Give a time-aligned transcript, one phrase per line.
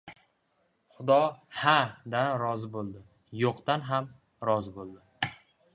[0.93, 1.17] •Xudo
[1.63, 1.75] “ha”
[2.15, 3.05] dan rozi bo‘ldi,
[3.45, 4.13] “yo‘q”dan ham
[4.51, 5.37] rozi bo‘ldi.